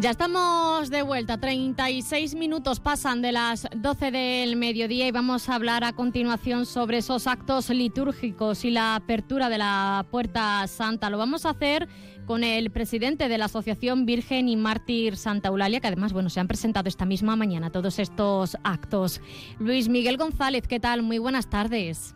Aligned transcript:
Ya 0.00 0.12
estamos 0.12 0.88
de 0.88 1.02
vuelta, 1.02 1.36
36 1.36 2.34
minutos 2.34 2.80
pasan 2.80 3.20
de 3.20 3.32
las 3.32 3.68
12 3.76 4.10
del 4.10 4.56
mediodía 4.56 5.06
y 5.06 5.10
vamos 5.10 5.50
a 5.50 5.54
hablar 5.54 5.84
a 5.84 5.92
continuación 5.92 6.64
sobre 6.64 6.96
esos 6.96 7.26
actos 7.26 7.68
litúrgicos 7.68 8.64
y 8.64 8.70
la 8.70 8.94
apertura 8.94 9.50
de 9.50 9.58
la 9.58 10.06
Puerta 10.10 10.66
Santa. 10.68 11.10
Lo 11.10 11.18
vamos 11.18 11.44
a 11.44 11.50
hacer 11.50 11.86
con 12.24 12.44
el 12.44 12.70
presidente 12.70 13.28
de 13.28 13.36
la 13.36 13.44
Asociación 13.44 14.06
Virgen 14.06 14.48
y 14.48 14.56
Mártir 14.56 15.18
Santa 15.18 15.50
Eulalia, 15.50 15.80
que 15.80 15.88
además 15.88 16.14
bueno, 16.14 16.30
se 16.30 16.40
han 16.40 16.48
presentado 16.48 16.88
esta 16.88 17.04
misma 17.04 17.36
mañana 17.36 17.68
todos 17.68 17.98
estos 17.98 18.56
actos. 18.64 19.20
Luis 19.58 19.90
Miguel 19.90 20.16
González, 20.16 20.66
¿qué 20.66 20.80
tal? 20.80 21.02
Muy 21.02 21.18
buenas 21.18 21.50
tardes. 21.50 22.14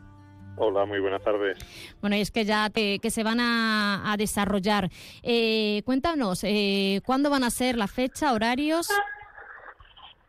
Hola, 0.57 0.85
muy 0.87 1.01
buenas 1.01 1.23
tardes. 1.23 1.59
Bueno, 2.01 2.17
es 2.17 2.31
que 2.31 2.45
ya 2.45 2.71
que 2.71 3.01
se 3.11 3.25
van 3.25 3.41
a, 3.41 4.15
desarrollar. 4.19 4.91
Eh, 5.23 5.83
cuéntanos, 5.85 6.45
eh, 6.45 7.01
¿cuándo 7.05 7.31
van 7.31 7.43
a 7.45 7.51
ser 7.51 7.77
la 7.77 7.89
fecha, 7.89 8.33
horarios? 8.33 8.89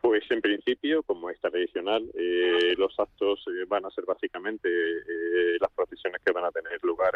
Pues 0.06 0.22
en 0.30 0.40
principio, 0.40 1.02
como 1.02 1.30
es 1.30 1.40
tradicional, 1.40 2.08
eh, 2.14 2.76
los 2.78 2.94
actos 2.96 3.44
eh, 3.48 3.64
van 3.66 3.86
a 3.86 3.90
ser 3.90 4.04
básicamente 4.04 4.68
eh, 4.68 5.56
las 5.60 5.72
procesiones 5.72 6.22
que 6.24 6.30
van 6.30 6.44
a 6.44 6.52
tener 6.52 6.78
lugar 6.84 7.12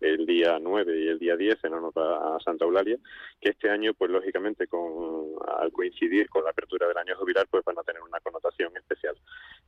el, 0.00 0.26
día 0.26 0.58
9 0.60 1.00
y 1.00 1.08
el 1.08 1.18
día 1.18 1.34
10 1.34 1.64
en 1.64 1.72
honor 1.72 1.94
a 1.96 2.38
Santa 2.44 2.66
Eulalia, 2.66 2.98
que 3.40 3.48
este 3.48 3.70
año, 3.70 3.94
pues 3.94 4.10
lógicamente, 4.10 4.66
con, 4.66 5.30
al 5.46 5.72
coincidir 5.72 6.28
con 6.28 6.44
la 6.44 6.50
apertura 6.50 6.86
del 6.86 6.98
año 6.98 7.16
jubilar, 7.16 7.46
pues 7.50 7.64
van 7.64 7.78
a 7.78 7.82
tener 7.82 8.02
una 8.02 8.20
connotación 8.20 8.76
especial. 8.76 9.16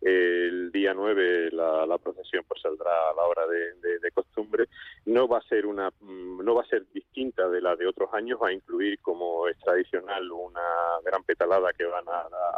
El 0.03 0.71
día 0.71 0.93
9 0.93 1.48
la, 1.53 1.97
procesión 1.97 2.45
pues 2.47 2.61
saldrá 2.61 2.91
a 2.91 3.15
la 3.15 3.23
hora 3.23 3.47
de, 3.47 4.11
costumbre. 4.12 4.67
No 5.06 5.28
va 5.28 5.39
a 5.39 5.48
ser 5.48 5.65
una, 5.65 5.91
mm, 6.00 6.45
no 6.45 6.55
va 6.55 6.62
a 6.62 6.67
ser 6.67 6.84
distinta 6.93 7.48
de 7.48 7.61
la 7.61 7.77
de 7.77 7.87
otros 7.87 8.12
años, 8.12 8.39
va 8.43 8.48
a 8.48 8.53
incluir 8.53 8.98
como 9.00 9.47
es 9.48 9.59
tradicional 9.59 10.31
una 10.33 10.98
gran 11.05 11.23
petalada 11.25 11.73
que 11.73 11.84
van 11.84 12.05
a 12.09 12.27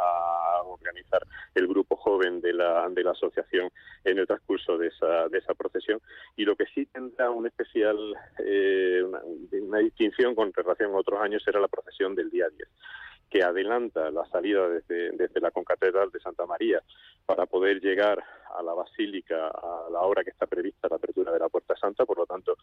organizar 0.65 1.25
el 1.55 1.67
grupo 1.67 1.95
joven 1.95 2.41
de 2.41 2.53
la, 2.53 2.87
de 2.89 3.03
la 3.03 3.11
asociación 3.11 3.69
en 4.03 4.17
el 4.17 4.27
transcurso 4.27 4.77
de 4.77 4.87
esa, 4.87 5.27
de 5.29 5.37
esa 5.39 5.53
procesión. 5.53 5.99
Y 6.35 6.45
lo 6.45 6.55
que 6.55 6.65
sí 6.73 6.85
tendrá 6.87 7.29
un 7.29 7.47
especial, 7.47 7.97
eh, 8.39 9.03
una, 9.03 9.79
distinción 9.79 10.35
con 10.35 10.53
relación 10.53 10.91
a 10.93 10.97
otros 10.97 11.21
años 11.21 11.43
era 11.47 11.59
la 11.59 11.67
procesión 11.67 12.15
del 12.15 12.29
día 12.29 12.47
10 12.49 12.69
que 13.29 13.43
adelanta 13.43 14.11
la 14.11 14.25
salida 14.25 14.67
desde, 14.67 15.11
desde, 15.11 15.39
la 15.39 15.51
concatedral 15.51 16.11
de 16.11 16.19
Santa 16.19 16.45
María 16.45 16.83
para 17.25 17.45
poder 17.45 17.79
llegar 17.79 18.21
a 18.53 18.61
la 18.61 18.73
basílica 18.73 19.47
a 19.47 19.87
la 19.89 20.01
hora 20.01 20.21
que 20.25 20.31
está 20.31 20.47
prevista 20.47 20.89
la 20.89 20.97
apertura 20.97 21.31
de 21.31 21.39
la 21.39 21.47
Puerta 21.47 21.73
Santa. 21.77 22.05
Por 22.05 22.17
lo 22.17 22.25
tanto, 22.25 22.57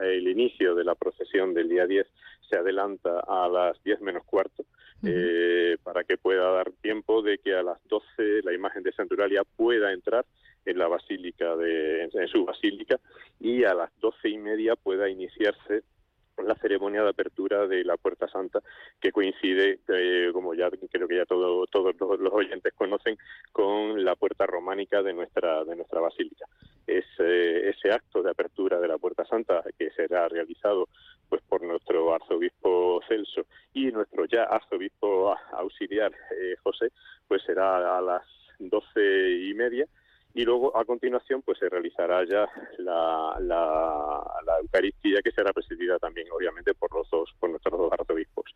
el 0.00 0.28
inicio 0.28 0.74
de 0.74 0.84
la 0.84 0.94
procesión 0.94 1.52
del 1.52 1.68
día 1.68 1.86
10 1.86 2.06
se 2.48 2.56
adelanta 2.56 3.20
a 3.20 3.46
las 3.48 3.82
10 3.84 4.00
menos 4.00 4.24
cuarto 4.24 4.64
eh, 5.04 5.76
para 5.82 6.04
que 6.04 6.16
pueda 6.16 6.50
dar 6.50 6.70
tiempo 6.80 7.22
de 7.22 7.38
que 7.38 7.54
a 7.54 7.62
las 7.62 7.78
12 7.88 8.42
la 8.44 8.52
imagen 8.52 8.82
de 8.82 8.92
Santuralia 8.92 9.42
pueda 9.56 9.92
entrar 9.92 10.24
en 10.64 10.78
la 10.78 10.86
basílica 10.86 11.56
de 11.56 12.04
en 12.04 12.28
su 12.28 12.44
basílica 12.44 13.00
y 13.40 13.64
a 13.64 13.74
las 13.74 13.90
doce 14.00 14.28
y 14.28 14.38
media 14.38 14.76
pueda 14.76 15.08
iniciarse 15.08 15.82
la 16.46 16.54
ceremonia 16.56 17.02
de 17.02 17.10
apertura 17.10 17.66
de 17.66 17.84
la 17.84 17.96
Puerta 17.96 18.28
Santa, 18.28 18.60
que 19.00 19.12
coincide, 19.12 19.80
eh, 19.88 20.30
como 20.32 20.54
ya 20.54 20.70
creo 20.70 21.08
que 21.08 21.16
ya 21.16 21.26
todos 21.26 21.68
los, 21.70 22.32
oyentes 22.32 22.72
conocen, 22.74 23.16
con 23.52 24.04
la 24.04 24.16
puerta 24.16 24.46
románica 24.46 25.02
de 25.02 25.12
nuestra 25.12 25.64
de 25.64 25.76
nuestra 25.76 26.00
basílica. 26.00 26.46
Ese, 26.86 27.68
ese 27.68 27.92
acto 27.92 28.22
de 28.22 28.30
apertura 28.30 28.80
de 28.80 28.88
la 28.88 28.98
Puerta 28.98 29.24
Santa, 29.24 29.62
que 29.78 29.90
será 29.90 30.28
realizado 30.28 30.88
pues 31.28 31.42
por 31.48 31.62
nuestro 31.62 32.14
arzobispo 32.14 33.00
Celso 33.08 33.46
y 33.72 33.90
nuestro 33.90 34.26
ya 34.26 34.44
arzobispo 34.44 35.34
auxiliar 35.52 36.12
eh, 36.12 36.56
José, 36.62 36.88
pues 37.26 37.42
será 37.44 37.96
a 37.96 38.00
las 38.02 38.22
doce 38.58 39.30
y 39.30 39.54
media 39.54 39.86
y 40.34 40.44
luego 40.44 40.76
a 40.76 40.84
continuación 40.84 41.42
pues 41.42 41.58
se 41.58 41.68
realizará 41.68 42.24
ya 42.24 42.48
la, 42.78 43.36
la, 43.40 44.58
Eucaristía 44.60 45.20
que 45.22 45.32
será 45.32 45.52
presidida 45.52 45.98
también 45.98 46.28
obviamente 46.30 46.74
por 46.74 46.94
los 46.94 47.10
dos 47.10 47.34
por 47.38 47.50
nuestros 47.50 47.78
dos 47.78 47.92
arzobispos. 47.92 48.46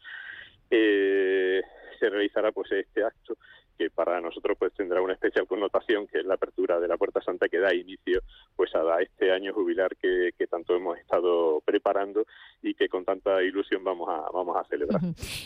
Eh, 0.71 1.61
se 1.99 2.11
realizará 2.11 2.53
pues 2.53 2.71
este 2.73 3.05
acto 3.05 3.37
que 3.77 3.91
para 3.91 4.21
nosotros 4.21 4.57
pues 4.59 4.73
tendrá 4.75 5.01
una 5.01 5.15
especial 5.15 5.47
connotación 5.47 6.07
que 6.07 6.19
es 6.19 6.25
la 6.25 6.35
apertura 6.35 6.81
de 6.81 6.89
la 6.89 6.97
Puerta 6.97 7.21
Santa 7.21 7.49
que 7.49 7.59
da 7.59 7.75
inicio 7.75 8.21
pues 8.55 8.75
a 8.75 9.01
este 9.01 9.33
año 9.33 9.53
jubilar 9.53 9.97
que, 9.97 10.33
tanto 10.49 10.77
hemos 10.77 10.97
estado 10.99 11.61
preparando 11.65 12.25
y 12.63 12.75
que 12.75 12.89
con 12.89 13.05
tanta 13.05 13.43
ilusión 13.43 13.83
vamos 13.83 14.09
a 14.09 14.31
vamos 14.33 14.57
a 14.57 14.65
celebrar. 14.69 15.01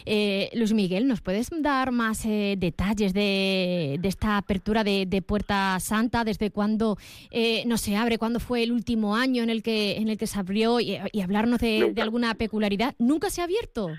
Eh, 0.04 0.50
Luis 0.54 0.72
Miguel, 0.72 1.06
¿nos 1.06 1.20
puedes 1.20 1.50
dar 1.62 1.90
más 1.90 2.24
eh, 2.26 2.54
detalles 2.58 3.12
de, 3.12 3.98
esta 4.02 4.36
apertura 4.36 4.84
de, 4.84 5.24
Puerta 5.26 5.78
Santa? 5.80 6.24
¿Desde 6.24 6.50
cuándo 6.50 6.96
eh, 7.30 7.64
no 7.66 7.76
se 7.76 7.96
abre? 7.96 8.18
¿Cuándo 8.18 8.40
fue 8.40 8.62
el 8.62 8.72
último 8.72 9.16
año 9.16 9.42
en 9.42 9.50
el 9.50 9.62
que 9.62 9.96
en 9.96 10.08
el 10.08 10.18
que 10.18 10.26
se 10.26 10.38
abrió 10.38 10.80
y, 10.80 10.98
hablarnos 11.22 11.60
de, 11.60 11.92
de 11.92 12.02
alguna 12.02 12.34
peculiaridad? 12.34 12.94
¿Nunca 12.98 13.30
se 13.30 13.40
ha 13.40 13.44
abierto? 13.44 13.90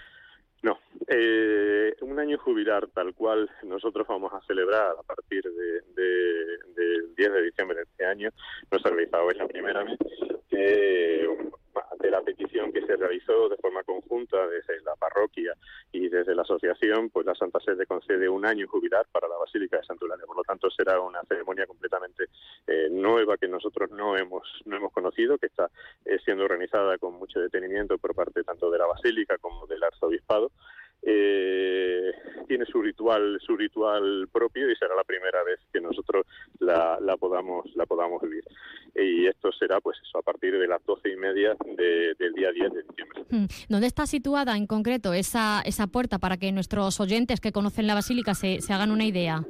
Eh, 1.14 1.94
un 2.04 2.18
año 2.20 2.38
jubilar 2.38 2.88
tal 2.88 3.14
cual 3.14 3.50
nosotros 3.64 4.08
vamos 4.08 4.32
a 4.34 4.40
celebrar 4.48 4.96
a 4.98 5.04
partir 5.04 5.44
de, 5.44 5.82
del 5.94 7.14
10 7.16 7.34
de 7.34 7.42
diciembre 7.42 7.76
de 7.76 7.84
este 7.84 8.06
año, 8.06 8.30
no 8.72 8.80
se 8.80 8.88
ha 8.88 8.92
realizado, 8.92 9.30
es 9.30 9.38
la 9.38 9.48
primera 9.48 9.84
vez 9.84 9.98
que 10.50 11.28
de 12.00 12.12
la 12.12 12.22
petición 12.22 12.72
que 12.72 12.86
se 12.86 12.96
realizó 12.96 13.50
de 13.50 13.58
forma 13.58 13.84
conjunta 13.84 14.48
desde 14.48 14.82
la 14.82 14.96
parroquia 14.96 15.54
y 15.92 16.08
desde 16.08 16.34
la 16.34 16.44
asociación, 16.44 17.10
pues 17.10 17.26
la 17.26 17.36
Santa 17.36 17.60
Sede 17.60 17.86
concede 17.86 18.28
un 18.30 18.46
año 18.46 18.68
jubilar 18.68 19.06
para 19.12 19.28
la 19.28 19.36
Basílica 19.36 19.78
de 19.78 19.84
Santularia. 19.84 20.26
Por 20.26 20.38
lo 20.38 20.44
tanto, 20.44 20.70
será 20.72 21.00
una 21.00 21.22
ceremonia 21.24 21.68
completamente 21.68 22.26
eh, 22.68 22.88
nueva 22.90 23.38
que 23.38 23.48
nosotros 23.48 23.92
no 23.92 24.18
hemos 24.18 24.44
no 24.66 24.78
hemos 24.78 24.92
conocido, 24.92 25.38
que 25.38 25.48
está 25.48 25.70
eh, 26.06 26.18
siendo 26.24 26.46
organizada 26.46 26.98
con 26.98 27.16
mucho 27.16 27.40
detenimiento 27.40 27.98
por 27.98 28.16
parte 28.16 28.44
tanto 28.44 28.72
de 28.72 28.80
la 28.80 28.88
Basílica 28.88 29.38
como 29.38 29.68
del 29.68 29.84
Arzobispado 29.84 30.52
eh, 31.04 32.12
tiene 32.48 32.66
su 32.66 32.82
ritual 32.82 33.40
su 33.46 33.56
ritual 33.58 34.28
propio 34.32 34.70
y 34.70 34.76
será 34.76 34.96
la 34.96 35.04
primera 35.04 35.44
vez 35.44 35.60
que 35.74 35.82
nosotros 35.82 36.26
la, 36.60 37.00
podamos 37.20 37.66
la 37.76 37.86
podamos 37.86 38.22
vivir 38.22 38.44
y 38.96 39.26
esto 39.26 39.52
será 39.52 39.80
pues 39.82 39.98
eso 40.02 40.20
a 40.20 40.22
partir 40.22 40.58
de 40.58 40.68
las 40.68 40.84
doce 40.86 41.10
y 41.10 41.16
media 41.16 41.56
del 41.76 42.34
día 42.34 42.52
10 42.52 42.74
de 42.74 42.84
diciembre 42.84 43.24
hmm. 43.30 43.46
¿Dónde 43.70 43.88
está 43.88 44.06
situada 44.06 44.56
en 44.58 44.68
concreto 44.68 45.14
esa 45.14 45.62
esa 45.66 45.88
puerta 45.88 46.20
para 46.20 46.38
que 46.38 46.52
nuestros 46.52 47.00
oyentes 47.00 47.40
que 47.42 47.52
conocen 47.52 47.88
la 47.88 47.96
basílica 47.96 48.36
se, 48.36 48.62
se 48.62 48.74
hagan 48.74 48.92
una 48.92 49.06
idea? 49.06 49.44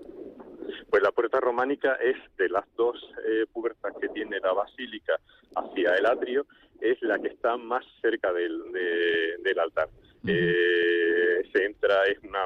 Pues 0.90 1.04
la 1.04 1.12
puerta 1.12 1.40
románica 1.40 1.96
es 1.96 2.18
de 2.38 2.50
las 2.50 2.66
dos 2.76 2.98
eh, 3.26 3.46
puertas 3.52 3.94
que 4.00 4.10
tiene 4.10 4.40
la 4.40 4.54
basílica 4.54 5.14
hacia 5.56 5.96
el 5.96 6.06
atrio, 6.06 6.46
es 6.82 7.02
la 7.02 7.18
que 7.20 7.30
está 7.30 7.56
más 7.58 7.86
cerca 8.02 8.32
del, 8.34 8.72
del 9.44 9.60
altar 9.60 9.88
eh, 10.28 10.32
se 10.32 10.32
entra, 10.32 11.21
es 12.12 12.20
una, 12.24 12.46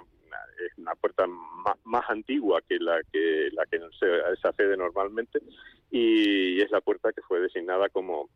es 0.66 0.78
una 0.78 0.96
puerta 0.96 1.28
más, 1.28 1.78
más, 1.84 2.10
antigua 2.10 2.62
que 2.68 2.78
la 2.80 3.02
que, 3.12 3.50
la 3.54 3.66
que 3.66 3.80
se, 4.00 4.38
se 4.42 4.48
accede 4.48 4.78
normalmente 4.78 5.40
y 5.92 6.62
es 6.62 6.72
la 6.72 6.82
puerta 6.82 7.12
que 7.14 7.22
fue 7.22 7.40
designada 7.40 7.90
como 7.90 8.30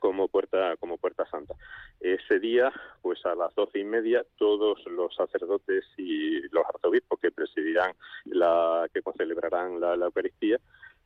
como 0.00 0.28
puerta 0.28 0.76
como 0.76 0.98
puerta 0.98 1.24
santa. 1.30 1.54
Ese 2.00 2.38
día 2.38 2.72
pues 3.02 3.24
a 3.24 3.34
las 3.34 3.54
doce 3.54 3.80
y 3.80 3.84
media 3.84 4.24
todos 4.36 4.84
los 4.86 5.14
sacerdotes 5.14 5.84
y 5.96 6.40
los 6.50 6.64
arzobispos 6.66 7.18
que 7.20 7.30
presidirán 7.30 7.92
la 8.26 8.86
que 8.92 9.00
celebrarán 9.16 9.80
la, 9.80 9.96
la 9.96 10.06
Eucaristía 10.06 10.58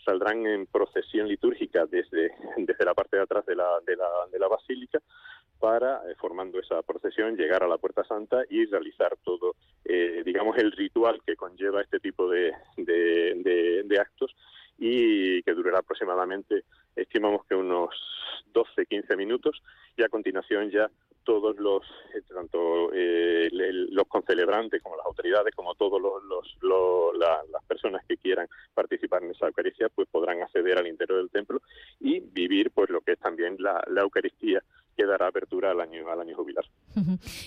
saldrán 0.05 0.47
en 0.47 0.67
procesión 0.67 1.29
litúrgica 1.29 1.87
desde, 1.87 2.33
desde 2.57 2.85
la 2.85 2.95
parte 2.95 3.17
de 3.17 3.23
atrás 3.23 3.47
de 3.47 3.55
la, 3.55 3.79
de 3.87 3.97
la, 3.97 4.09
de 4.31 4.39
la 4.39 4.49
basílica 4.49 5.01
para, 5.62 6.03
eh, 6.11 6.17
formando 6.19 6.59
esa 6.59 6.82
procesión, 6.82 7.37
llegar 7.37 7.62
a 7.62 7.69
la 7.69 7.79
Puerta 7.79 8.03
Santa 8.03 8.43
y 8.50 8.67
realizar 8.67 9.17
todo, 9.23 9.55
eh, 9.85 10.23
digamos, 10.26 10.59
el 10.59 10.73
ritual 10.73 11.23
que 11.25 11.37
conlleva 11.37 11.81
este 11.81 12.00
tipo 12.00 12.29
de, 12.29 12.53
actos 14.00 14.35
y 14.76 15.41
que 15.44 15.55
durará 15.55 15.79
aproximadamente, 15.79 16.64
estimamos 16.97 17.47
que 17.47 17.55
unos 17.55 17.94
12, 18.53 18.87
15 18.87 19.17
minutos 19.17 19.62
y 19.97 20.03
a 20.03 20.09
continuación 20.09 20.69
ya 20.70 20.91
todos 21.23 21.56
los, 21.59 21.85
eh, 22.12 22.23
tanto 22.35 22.91
los 22.93 24.08
concelebrantes 24.08 24.82
como 24.82 24.97
las 24.97 25.06
autoridades, 25.06 25.55
como 25.55 25.76
todos 25.76 26.03
los, 26.03 26.58
las 26.61 27.65
personas 27.69 28.05
que 28.08 28.17
quieran 28.17 28.49
participar 28.75 29.23
en 29.23 29.31
esa 29.31 29.47
Eucaristía, 29.47 29.88
pues 29.91 30.08
podrán 30.11 30.43
acceder 30.43 30.76
al 30.76 30.88
interior 30.88 31.19
del 31.19 31.31
templo 31.31 31.62
y 32.00 32.19
vivir 32.19 32.73
pues 32.73 32.91
lo 32.91 33.00
que 33.03 33.12
es 33.12 33.20
también 33.20 33.56
la 33.61 33.85
Eucaristía 34.00 34.61
que 34.97 35.06
dará 35.06 35.29
apertura 35.29 35.71
al 35.71 35.81
año, 35.81 36.09
al 36.11 36.21
año 36.21 36.37
jubilar. 36.37 36.65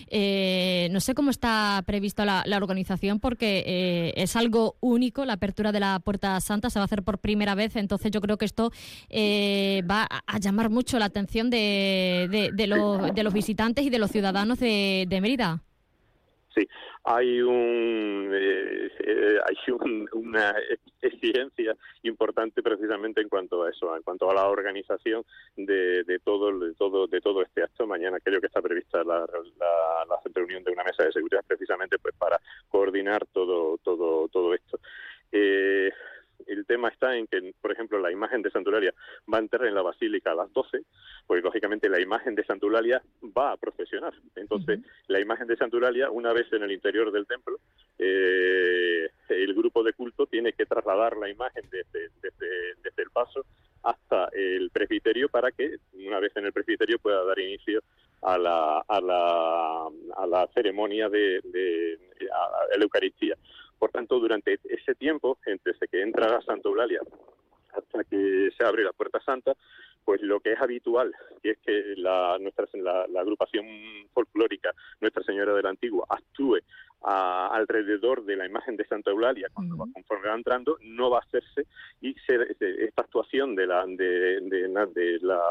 Eh, 0.07 0.87
no 0.91 0.99
sé 0.99 1.13
cómo 1.13 1.29
está 1.29 1.83
prevista 1.85 2.25
la, 2.25 2.57
organización 2.57 3.19
porque 3.19 3.63
eh, 3.65 4.13
es 4.15 4.35
algo 4.35 4.77
único 4.79 5.25
la 5.25 5.33
apertura 5.33 5.71
de 5.71 5.79
la 5.79 5.99
Puerta 5.99 6.39
Santa, 6.39 6.69
se 6.69 6.79
va 6.79 6.83
a 6.83 6.85
hacer 6.85 7.03
por 7.03 7.19
primera 7.19 7.53
vez, 7.53 7.75
entonces 7.75 8.11
yo 8.11 8.21
creo 8.21 8.37
que 8.37 8.45
esto 8.45 8.71
eh, 9.09 9.83
va 9.89 10.07
a, 10.25 10.39
llamar 10.39 10.69
mucho 10.69 10.97
la 10.99 11.05
atención 11.05 11.49
de, 11.49 12.51
de, 12.53 12.67
los 12.67 13.33
visitantes 13.33 13.85
y 13.85 13.89
de 13.89 13.99
los 13.99 14.11
ciudadanos 14.11 14.59
de, 14.59 15.05
de 15.07 15.21
Mérida. 15.21 15.63
Sí, 16.55 16.65
hay 17.03 17.41
un 17.41 18.29
eh, 18.33 18.89
eh, 18.99 19.39
hay 19.45 19.57
una 20.13 20.55
exigencia 21.01 21.75
importante 22.03 22.63
precisamente 22.63 23.19
en 23.21 23.27
cuanto 23.27 23.63
a 23.63 23.69
eso, 23.69 23.93
en 23.95 24.03
cuanto 24.03 24.31
a 24.31 24.33
la 24.33 24.47
organización 24.47 25.25
de, 25.57 26.03
de 26.05 26.19
todo 26.19 26.57
de 26.57 26.73
todo 26.75 27.07
de 27.07 27.19
todo 27.19 27.41
este 27.41 27.61
acto. 27.61 27.85
Mañana 27.85 28.19
creo 28.23 28.39
que 28.39 28.47
está 28.47 28.61
prevista 28.61 29.03
la, 29.03 29.19
la, 29.19 30.05
la 30.07 30.19
reunión 30.33 30.63
de 30.63 30.71
una 30.71 30.85
mesa 30.85 31.03
de 31.03 31.11
seguridad 31.11 31.43
precisamente 31.45 31.99
pues 31.99 32.15
para 32.15 32.39
coordinar 32.69 33.25
todo 33.33 33.77
todo 33.79 34.29
todo 34.29 34.53
esto. 34.53 34.79
Eh, 35.33 35.91
el 36.47 36.65
tema 36.65 36.89
está 36.89 37.15
en 37.15 37.27
que, 37.27 37.53
por 37.61 37.71
ejemplo, 37.71 37.99
la 37.99 38.11
imagen 38.11 38.41
de 38.41 38.51
Santularia 38.51 38.93
va 39.31 39.37
a 39.37 39.41
entrar 39.41 39.65
en 39.65 39.75
la 39.75 39.81
basílica 39.81 40.31
a 40.31 40.35
las 40.35 40.53
12, 40.53 40.81
pues 41.27 41.43
lógicamente 41.43 41.89
la 41.89 41.99
imagen 41.99 42.35
de 42.35 42.45
Santularia 42.45 43.01
va 43.35 43.51
a 43.51 43.57
procesionar. 43.57 44.13
Entonces, 44.35 44.79
la 45.07 45.19
imagen 45.19 45.47
de 45.47 45.57
Santularia, 45.57 46.11
una 46.11 46.33
vez 46.33 46.51
en 46.53 46.63
el 46.63 46.71
interior 46.71 47.11
del 47.11 47.25
templo, 47.25 47.59
eh, 47.97 49.09
el 49.29 49.53
grupo 49.55 49.83
de 49.83 49.93
culto 49.93 50.27
tiene 50.27 50.53
que 50.53 50.65
trasladar 50.65 51.17
la 51.17 51.29
imagen 51.29 51.63
desde, 51.71 52.09
desde, 52.21 53.01
el 53.01 53.09
paso 53.11 53.45
hasta 53.83 54.29
el 54.33 54.69
presbiterio 54.71 55.29
para 55.29 55.51
que, 55.51 55.77
una 55.93 56.19
vez 56.19 56.31
en 56.35 56.45
el 56.45 56.53
presbiterio, 56.53 56.99
pueda 56.99 57.23
dar 57.23 57.37
inicio 57.39 57.81
a 58.21 58.37
la, 58.37 58.79
a 58.87 59.01
la, 59.01 59.87
a 60.17 60.27
la 60.27 60.47
ceremonia 60.53 61.09
de, 61.09 61.41
de 61.43 61.99
la 62.77 62.83
Eucaristía. 62.83 63.35
Por 63.77 63.91
tanto, 63.91 64.19
durante 64.19 64.59
ese 64.63 64.95
tiempo, 64.95 65.37
entre 65.45 65.73
que 65.87 66.01
entra 66.01 66.41
Santa 66.41 66.69
Eulalia 66.69 67.01
hasta 67.73 68.03
que 68.05 68.49
se 68.57 68.63
abre 68.63 68.83
la 68.83 68.93
Puerta 68.93 69.19
Santa, 69.19 69.53
pues 70.05 70.21
lo 70.21 70.39
que 70.39 70.53
es 70.53 70.61
habitual, 70.61 71.13
que 71.41 71.51
es 71.51 71.57
que 71.65 71.95
la, 71.97 72.37
nuestra, 72.39 72.65
la, 72.75 73.19
agrupación 73.19 73.65
folclórica 74.13 74.71
Nuestra 75.01 75.23
Señora 75.23 75.53
de 75.53 75.63
la 75.63 75.69
Antigua 75.69 76.05
actúe 76.07 76.59
alrededor 77.01 78.23
de 78.25 78.35
la 78.35 78.47
imagen 78.47 78.77
de 78.77 78.85
Santa 78.85 79.11
Eulalia 79.11 79.47
cuando 79.53 79.77
conforme 79.77 80.29
va 80.29 80.35
entrando, 80.35 80.77
no 80.81 81.09
va 81.09 81.19
a 81.19 81.21
hacerse 81.21 81.67
y 82.01 82.15
esta 82.29 83.01
actuación 83.01 83.55
de 83.55 83.67
la, 83.67 83.85
de, 83.85 84.39
de 84.41 85.19
la 85.21 85.41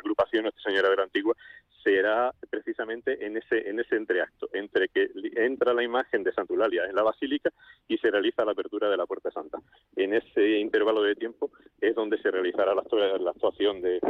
agrupación 0.00 0.44
Nuestra 0.44 0.64
Señora 0.64 0.88
de 0.90 0.96
la 0.96 1.02
Antigua 1.04 1.36
será 1.86 2.32
precisamente 2.50 3.24
en 3.24 3.36
ese 3.36 3.70
en 3.70 3.78
ese 3.78 3.94
entreacto 3.94 4.48
entre 4.52 4.88
que 4.88 5.08
entra 5.36 5.72
la 5.72 5.84
imagen 5.84 6.24
de 6.24 6.32
Santa 6.32 6.52
Eulalia 6.52 6.84
en 6.84 6.96
la 6.96 7.04
basílica 7.04 7.50
y 7.86 7.96
se 7.98 8.10
realiza 8.10 8.44
la 8.44 8.52
apertura 8.52 8.90
de 8.90 8.96
la 8.96 9.06
Puerta 9.06 9.30
Santa. 9.30 9.58
En 9.94 10.12
ese 10.12 10.58
intervalo 10.58 11.00
de 11.02 11.14
tiempo 11.14 11.52
es 11.80 11.94
donde 11.94 12.20
se 12.20 12.32
realizará 12.32 12.74
la, 12.74 12.82
la 13.18 13.30
actuación 13.30 13.80
de, 13.80 14.00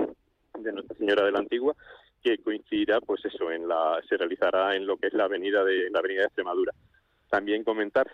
Nuestra 0.72 0.96
Señora 0.96 1.26
de 1.26 1.32
la 1.32 1.40
Antigua 1.40 1.74
que 2.22 2.38
coincidirá 2.38 2.98
pues 3.02 3.22
eso 3.26 3.52
en 3.52 3.68
la 3.68 4.00
se 4.08 4.16
realizará 4.16 4.74
en 4.74 4.86
lo 4.86 4.96
que 4.96 5.08
es 5.08 5.12
la 5.12 5.24
avenida 5.24 5.62
de 5.62 5.90
la 5.90 5.98
avenida 5.98 6.20
de 6.20 6.26
Extremadura 6.26 6.72
también 7.28 7.62
comentar 7.62 8.10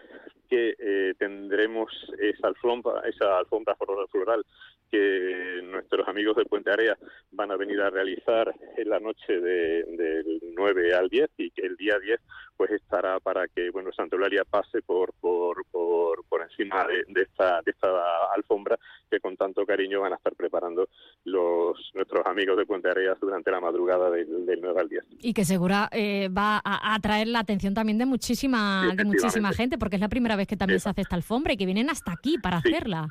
que 0.50 0.74
eh, 0.76 1.14
tendremos 1.18 1.90
esa 2.18 2.48
alfombra 2.48 3.76
floral 4.10 4.44
que 4.92 5.62
nuestros 5.64 6.06
amigos 6.06 6.36
de 6.36 6.44
Puente 6.44 6.70
Area 6.70 6.96
van 7.30 7.50
a 7.50 7.56
venir 7.56 7.80
a 7.80 7.88
realizar 7.88 8.54
en 8.76 8.88
la 8.90 9.00
noche 9.00 9.40
del 9.40 10.38
9 10.54 10.94
al 10.94 11.08
10 11.08 11.30
y 11.38 11.50
que 11.50 11.62
el 11.62 11.76
día 11.76 11.98
10 11.98 12.20
pues 12.58 12.70
estará 12.72 13.18
para 13.18 13.48
que 13.48 13.70
bueno 13.70 13.90
Santa 13.92 14.16
Eulalia 14.16 14.44
pase 14.44 14.82
por 14.82 15.14
por, 15.14 15.64
por, 15.70 16.24
por 16.26 16.42
encima 16.42 16.86
de, 16.86 17.22
esta 17.22 17.62
de 17.62 17.70
esta 17.70 17.88
alfombra 18.34 18.78
que 19.10 19.18
con 19.18 19.34
tanto 19.34 19.64
cariño 19.64 20.02
van 20.02 20.12
a 20.12 20.16
estar 20.16 20.34
preparando 20.34 20.90
los 21.24 21.90
nuestros 21.94 22.26
amigos 22.26 22.58
de 22.58 22.66
Puente 22.66 22.90
Areas 22.90 23.18
durante 23.18 23.50
la 23.50 23.60
madrugada 23.60 24.10
del, 24.10 24.60
9 24.60 24.78
al 24.78 24.88
10 24.90 25.04
y 25.20 25.32
que 25.32 25.46
segura 25.46 25.88
eh, 25.90 26.28
va 26.28 26.60
a 26.62 26.94
atraer 26.94 27.28
la 27.28 27.38
atención 27.38 27.72
también 27.72 27.96
de 27.96 28.04
muchísima 28.04 28.92
de 28.94 29.04
muchísima 29.06 29.54
gente 29.54 29.78
porque 29.78 29.96
es 29.96 30.02
la 30.02 30.10
primera 30.10 30.36
vez 30.36 30.46
que 30.46 30.58
también 30.58 30.80
se 30.80 30.90
hace 30.90 31.00
esta 31.00 31.16
alfombra 31.16 31.54
y 31.54 31.56
que 31.56 31.64
vienen 31.64 31.88
hasta 31.88 32.12
aquí 32.12 32.36
para 32.36 32.58
hacerla 32.58 33.08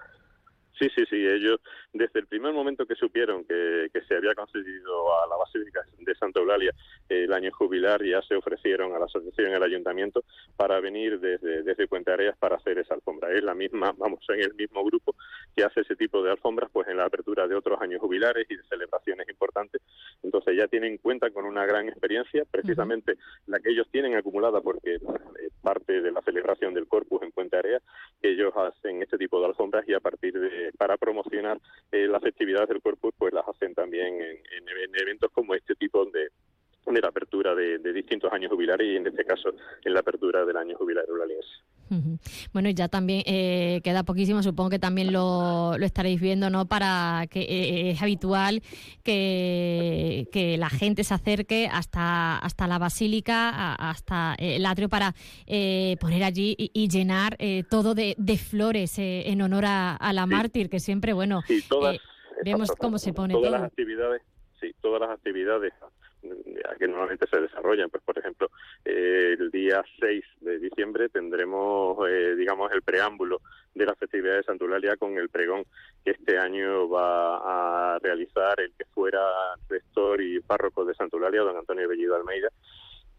Sí, 0.82 0.90
sí, 0.96 1.06
sí. 1.12 1.16
Ellos, 1.16 1.60
desde 1.94 2.22
el 2.22 2.26
primer 2.26 2.54
momento 2.54 2.88
que 2.88 2.96
supieron 2.96 3.46
que, 3.46 3.92
se 4.08 4.16
había 4.16 4.34
concedido 4.34 5.14
a 5.22 5.28
la 5.28 5.36
Basílica 5.36 5.82
de 6.00 6.16
Santa 6.16 6.40
Eulalia 6.40 6.74
el 7.08 7.32
año 7.34 7.52
jubilar, 7.52 8.04
ya 8.04 8.20
se 8.24 8.36
ofrecieron 8.36 8.92
a 8.96 8.98
la 8.98 9.06
asociación 9.06 9.52
y 9.52 9.54
al 9.54 9.62
ayuntamiento 9.62 10.24
para 10.58 10.80
venir 10.80 11.20
desde, 11.20 11.62
desde 11.62 11.88
Puente 11.88 12.12
Areas 12.12 12.36
para 12.36 12.56
hacer 12.56 12.80
esa 12.80 12.96
alfombra. 12.96 13.32
Es 13.32 13.44
la 13.44 13.54
misma, 13.54 13.94
vamos, 13.98 14.26
en 14.30 14.42
el 14.42 14.56
mismo 14.56 14.84
grupo 14.84 15.16
que 15.56 15.64
hace 15.64 15.82
ese 15.82 15.96
tipo 15.96 16.24
de 16.24 16.32
alfombras, 16.32 16.72
pues 16.74 16.88
en 16.88 16.98
la 16.98 17.06
apertura 17.06 17.48
de 17.48 17.54
otros 17.54 17.80
años 17.80 18.02
jubilares 18.02 18.48
y 18.50 18.56
de 18.56 18.64
celebraciones 18.64 19.30
importantes. 19.30 19.84
Entonces 20.24 20.58
ya 20.58 20.68
tienen 20.68 20.98
cuenta 20.98 21.30
con 21.30 21.46
una 21.46 21.64
gran 21.68 21.90
experiencia, 21.90 22.44
precisamente 22.50 23.18
la 23.46 23.60
que 23.60 23.70
ellos 23.70 23.88
tienen 23.92 24.16
acumulada, 24.16 24.62
porque 24.62 24.96
es 24.96 25.54
parte 25.62 26.02
de 26.02 26.12
la 26.12 26.22
celebración 26.24 26.74
del 26.74 26.88
Corpus 26.88 27.22
en 27.22 27.32
Puente 27.32 27.58
Areas, 27.58 27.84
que 28.20 28.32
ellos 28.32 28.52
hacen 28.56 29.04
este 29.04 29.20
tipo 29.20 29.40
de 29.40 29.48
alfombras 29.48 29.88
y 29.88 29.94
a 29.94 30.00
partir 30.00 30.34
de 30.34 30.71
para 30.78 30.98
promocionar 30.98 31.60
eh, 31.92 32.08
las 32.08 32.24
actividades 32.24 32.70
del 32.70 32.82
cuerpo, 32.82 33.12
pues 33.18 33.34
las 33.34 33.48
hacen 33.48 33.74
también 33.74 34.22
en, 34.22 34.42
eventos 34.94 35.32
como 35.32 35.56
este 35.56 35.76
tipo 35.76 36.06
de, 36.06 36.30
de 36.86 37.02
la 37.02 37.08
apertura 37.08 37.56
de, 37.56 37.80
distintos 37.94 38.32
años 38.34 38.52
jubilares 38.52 38.88
y 38.88 38.96
en 38.98 39.08
este 39.08 39.24
caso 39.26 39.54
en 39.84 39.94
la 39.94 40.02
apertura 40.02 40.46
del 40.46 40.58
año 40.58 40.76
jubilar 40.78 41.06
uraliense. 41.10 41.50
Bueno, 42.54 42.70
y 42.70 42.74
ya 42.74 42.88
también 42.88 43.24
eh, 43.26 43.82
queda 43.84 44.04
poquísimo, 44.04 44.42
supongo 44.44 44.70
que 44.70 44.80
también 44.80 45.12
lo, 45.12 45.78
lo 45.78 45.86
estaréis 45.86 46.22
viendo, 46.22 46.50
¿no? 46.50 46.66
Para 46.66 47.28
que 47.30 47.42
eh, 47.42 47.92
es 47.92 48.02
habitual 48.02 48.62
que, 49.04 50.28
que, 50.32 50.58
la 50.58 50.70
gente 50.70 51.04
se 51.04 51.14
acerque 51.14 51.70
hasta, 51.72 52.38
hasta 52.38 52.68
la 52.68 52.78
basílica, 52.78 53.74
hasta 53.76 54.36
el 54.38 54.66
atrio, 54.66 54.90
para 54.90 55.16
eh, 55.48 55.98
poner 56.00 56.24
allí 56.24 56.56
y, 56.58 56.88
llenar 56.88 57.38
todo 57.70 57.96
de, 57.96 58.16
de 58.18 58.38
flores 58.38 58.96
en 58.98 59.42
honor 59.42 59.66
a, 59.66 60.14
la 60.14 60.26
mártir, 60.26 60.70
que 60.70 60.80
siempre, 60.80 61.14
bueno, 61.14 61.42
vemos 62.44 62.72
cómo 62.72 62.98
se 62.98 63.14
pone 63.14 63.34
todas 63.34 63.52
Las 63.52 63.64
actividades, 63.64 64.22
sí, 64.60 64.74
todas 64.82 65.02
las 65.02 65.10
actividades 65.12 65.74
que 66.78 66.88
normalmente 66.88 67.28
se 67.28 67.42
desarrollan. 67.42 67.90
Pues, 67.90 68.04
por 68.04 68.18
ejemplo, 68.18 68.50
eh, 68.86 69.36
el 69.40 69.52
día 69.52 69.84
6 70.00 70.24
de 70.42 70.60
diciembre 70.60 71.10
tendremos, 71.10 71.98
eh, 72.10 72.36
digamos, 72.36 72.72
el 72.72 72.82
preámbulo 72.82 73.42
de 73.74 73.86
la 73.86 73.96
festividad 73.96 74.36
de 74.36 74.44
Santulalia 74.44 74.98
con 74.98 75.18
el 75.18 75.30
pregón 75.30 75.64
que 76.04 76.12
este 76.12 76.38
año 76.38 76.90
va 76.90 77.96
a 77.96 78.00
realizar 78.00 78.60
el 78.60 78.74
que 78.78 78.86
fuera 78.86 79.22
rector 79.70 80.22
y 80.22 80.40
párroco 80.42 80.86
de 80.86 80.96
Santulalia, 80.96 81.42
don 81.42 81.58
Antonio 81.58 81.88
Bellido 81.88 82.16
Almeida, 82.16 82.50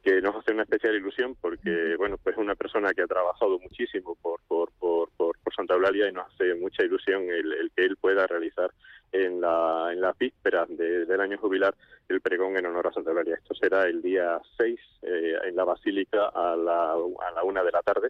que 0.03 0.21
nos 0.21 0.35
hace 0.37 0.53
una 0.53 0.65
especial 0.65 0.97
ilusión 0.97 1.37
porque, 1.41 1.95
bueno, 1.97 2.17
pues 2.19 2.35
es 2.35 2.43
una 2.43 2.55
persona 2.55 2.93
que 2.93 3.03
ha 3.03 3.07
trabajado 3.07 3.59
muchísimo 3.61 4.17
por, 4.21 4.41
por, 4.49 4.73
por, 4.73 5.11
por, 5.17 5.37
Santa 5.55 5.75
Eulalia 5.75 6.09
y 6.09 6.13
nos 6.13 6.27
hace 6.33 6.55
mucha 6.55 6.83
ilusión 6.83 7.25
el, 7.29 7.71
que 7.77 7.85
él 7.85 7.97
pueda 7.99 8.27
realizar 8.27 8.71
en 9.13 9.41
la, 9.41 9.91
en 9.93 10.01
la 10.01 10.15
víspera 10.19 10.67
del 10.67 11.21
año 11.21 11.39
jubilar 11.39 11.75
el 12.09 12.21
pregón 12.21 12.57
en 12.57 12.67
honor 12.67 12.89
a 12.89 12.93
Santa 12.93 13.11
Eulalia. 13.11 13.37
Esto 13.37 13.55
será 13.55 13.85
el 13.85 14.03
día 14.03 14.41
6 14.57 14.81
eh, 15.03 15.35
en 15.45 15.57
la 15.57 15.65
Basílica 15.65 16.29
a 16.29 16.57
la, 16.57 16.93
a 16.93 17.31
la 17.35 17.45
una 17.45 17.63
de 17.63 17.73
la 17.73 17.83
tarde. 17.83 18.09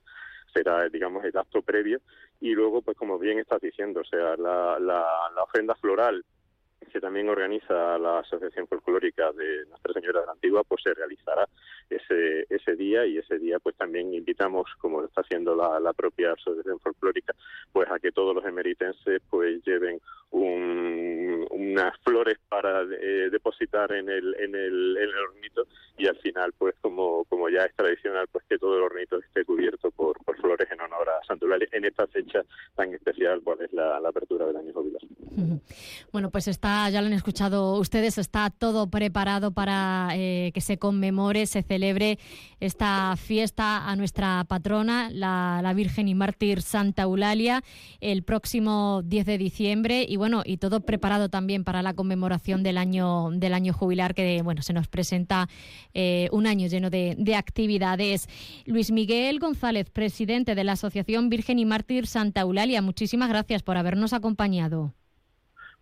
Será, 0.52 0.88
digamos, 0.88 1.24
el 1.24 1.36
acto 1.36 1.62
previo. 1.62 2.00
Y 2.40 2.54
luego, 2.54 2.82
pues 2.82 2.96
como 2.96 3.18
bien 3.18 3.38
estás 3.38 3.60
diciendo, 3.60 4.00
o 4.00 4.04
sea, 4.04 4.36
la, 4.36 4.78
la, 4.78 5.06
la 5.34 5.42
ofrenda 5.42 5.74
floral 5.76 6.24
que 6.92 7.00
también 7.00 7.28
organiza 7.28 7.98
la 7.98 8.20
Asociación 8.20 8.66
Folclórica 8.68 9.32
de 9.32 9.64
Nuestra 9.66 9.94
Señora 9.94 10.20
de 10.20 10.26
la 10.26 10.32
Antigua, 10.32 10.62
pues 10.62 10.82
se 10.82 10.92
realizará 10.92 11.48
ese, 11.88 12.46
ese 12.50 12.76
día. 12.76 13.06
Y 13.06 13.18
ese 13.18 13.38
día 13.38 13.58
pues 13.58 13.74
también 13.76 14.12
invitamos, 14.12 14.68
como 14.78 15.00
lo 15.00 15.06
está 15.06 15.22
haciendo 15.22 15.56
la, 15.56 15.80
la 15.80 15.92
propia 15.94 16.32
Asociación 16.32 16.78
Folclórica, 16.80 17.34
pues 17.72 17.90
a 17.90 17.98
que 17.98 18.12
todos 18.12 18.34
los 18.34 18.44
emeritenses 18.44 19.22
pues 19.30 19.62
lleven 19.64 20.00
unas 21.72 21.98
flores 22.00 22.38
para 22.48 22.82
eh, 22.82 23.30
depositar 23.30 23.92
en 23.92 24.08
el, 24.08 24.34
en, 24.38 24.54
el, 24.54 24.96
en 24.96 25.08
el 25.08 25.18
hornito 25.18 25.66
y 25.96 26.06
al 26.06 26.16
final 26.18 26.52
pues 26.56 26.74
como, 26.80 27.24
como 27.24 27.48
ya 27.48 27.64
es 27.64 27.74
tradicional 27.74 28.26
pues 28.30 28.44
que 28.48 28.58
todo 28.58 28.76
el 28.76 28.82
hornito 28.82 29.18
esté 29.18 29.44
cubierto 29.44 29.90
por, 29.90 30.16
en 31.72 31.84
esta 31.84 32.06
fecha 32.06 32.42
tan 32.74 32.92
especial 32.94 33.40
cual 33.42 33.58
es 33.62 33.72
la, 33.72 33.98
apertura 34.06 34.46
del 34.46 34.56
año 34.56 34.72
jubilar. 34.72 35.00
Bueno 36.12 36.30
pues 36.30 36.48
está, 36.48 36.90
ya 36.90 37.00
lo 37.00 37.06
han 37.06 37.12
escuchado 37.12 37.78
ustedes, 37.78 38.18
está 38.18 38.50
todo 38.50 38.88
preparado 38.88 39.52
para 39.52 40.10
eh, 40.14 40.50
que 40.54 40.60
se 40.60 40.78
conmemore, 40.78 41.46
se 41.46 41.62
celebre 41.62 42.18
esta 42.60 43.16
fiesta 43.16 43.88
a 43.88 43.96
nuestra 43.96 44.44
patrona, 44.48 45.10
la, 45.10 45.60
la, 45.62 45.72
Virgen 45.72 46.08
y 46.08 46.14
Mártir 46.14 46.62
Santa 46.62 47.02
Eulalia, 47.02 47.62
el 48.00 48.22
próximo 48.22 49.02
10 49.04 49.26
de 49.26 49.38
diciembre 49.38 50.06
y 50.08 50.16
bueno, 50.16 50.42
y 50.44 50.58
todo 50.58 50.80
preparado 50.80 51.28
también 51.28 51.64
para 51.64 51.82
la 51.82 51.94
conmemoración 51.94 52.62
del 52.62 52.78
año, 52.78 53.30
del 53.32 53.54
año 53.54 53.72
jubilar 53.72 54.14
que 54.14 54.42
bueno, 54.42 54.62
se 54.62 54.72
nos 54.72 54.88
presenta 54.88 55.48
eh, 55.94 56.28
un 56.32 56.46
año 56.46 56.66
lleno 56.66 56.90
de, 56.90 57.14
de 57.18 57.34
actividades. 57.34 58.28
Luis 58.66 58.90
Miguel 58.90 59.38
González, 59.38 59.90
presidente 59.90 60.54
de 60.54 60.64
la 60.64 60.72
Asociación 60.72 61.28
Virgen 61.28 61.41
y 61.48 61.64
Mártir 61.64 62.06
Santa 62.06 62.42
Eulalia, 62.42 62.82
muchísimas 62.82 63.28
gracias 63.28 63.62
por 63.62 63.76
habernos 63.76 64.12
acompañado. 64.12 64.94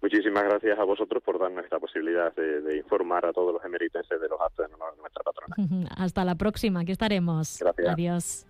Muchísimas 0.03 0.45
gracias 0.45 0.79
a 0.79 0.85
vosotros 0.85 1.23
por 1.23 1.39
darnos 1.39 1.63
esta 1.63 1.79
posibilidad 1.79 2.35
de, 2.35 2.77
informar 2.79 3.27
a 3.27 3.33
todos 3.33 3.53
los 3.53 3.65
emeritenses 3.65 4.21
de 4.21 4.29
los 4.29 4.41
actos 4.41 4.67
de 4.71 4.77
nuestra 4.99 5.23
patrona. 5.23 5.89
Hasta 5.97 6.25
la 6.25 6.35
próxima, 6.37 6.81
aquí 6.81 6.93
estaremos. 6.93 7.59
Gracias. 7.61 7.89
Adiós. 7.89 8.47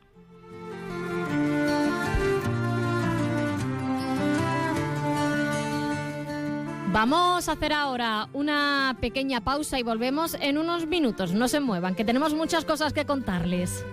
Vamos 6.92 7.48
a 7.48 7.52
hacer 7.52 7.72
ahora 7.72 8.28
una 8.32 8.96
pequeña 9.00 9.40
pausa 9.42 9.78
y 9.78 9.84
volvemos 9.84 10.34
en 10.34 10.58
unos 10.58 10.86
minutos. 10.86 11.32
No 11.32 11.46
se 11.46 11.60
muevan, 11.60 11.94
que 11.94 12.04
tenemos 12.04 12.34
muchas 12.34 12.64
cosas 12.64 12.92
que 12.92 13.06
contarles. 13.06 13.84